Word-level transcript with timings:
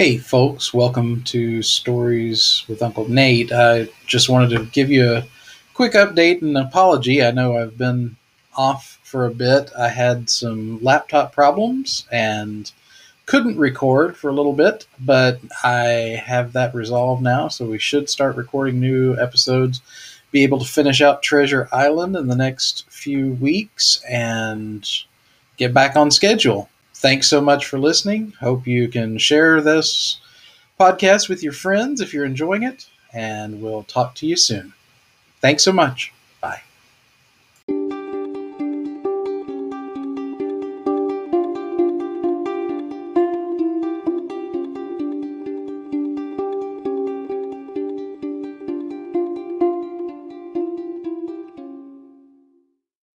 Hey, 0.00 0.16
folks, 0.16 0.72
welcome 0.72 1.22
to 1.24 1.62
Stories 1.62 2.64
with 2.68 2.80
Uncle 2.82 3.06
Nate. 3.10 3.52
I 3.52 3.86
just 4.06 4.30
wanted 4.30 4.48
to 4.56 4.64
give 4.64 4.88
you 4.90 5.12
a 5.12 5.26
quick 5.74 5.92
update 5.92 6.40
and 6.40 6.56
apology. 6.56 7.22
I 7.22 7.32
know 7.32 7.58
I've 7.58 7.76
been 7.76 8.16
off 8.56 8.98
for 9.02 9.26
a 9.26 9.30
bit. 9.30 9.70
I 9.78 9.88
had 9.88 10.30
some 10.30 10.82
laptop 10.82 11.34
problems 11.34 12.06
and 12.10 12.72
couldn't 13.26 13.58
record 13.58 14.16
for 14.16 14.30
a 14.30 14.32
little 14.32 14.54
bit, 14.54 14.86
but 15.00 15.38
I 15.62 16.18
have 16.24 16.54
that 16.54 16.74
resolved 16.74 17.22
now, 17.22 17.48
so 17.48 17.66
we 17.66 17.78
should 17.78 18.08
start 18.08 18.36
recording 18.36 18.80
new 18.80 19.18
episodes. 19.18 19.82
Be 20.30 20.44
able 20.44 20.60
to 20.60 20.64
finish 20.64 21.02
out 21.02 21.22
Treasure 21.22 21.68
Island 21.72 22.16
in 22.16 22.26
the 22.26 22.36
next 22.36 22.90
few 22.90 23.34
weeks 23.34 24.02
and 24.08 24.82
get 25.58 25.74
back 25.74 25.94
on 25.94 26.10
schedule 26.10 26.69
thanks 27.00 27.28
so 27.28 27.40
much 27.40 27.66
for 27.66 27.78
listening. 27.78 28.34
Hope 28.40 28.66
you 28.66 28.86
can 28.86 29.16
share 29.16 29.62
this 29.62 30.18
podcast 30.78 31.28
with 31.28 31.42
your 31.42 31.52
friends 31.54 32.00
if 32.00 32.12
you're 32.12 32.26
enjoying 32.26 32.62
it, 32.62 32.86
and 33.12 33.62
we'll 33.62 33.84
talk 33.84 34.14
to 34.16 34.26
you 34.26 34.36
soon. 34.36 34.74
Thanks 35.40 35.64
so 35.64 35.72
much. 35.72 36.12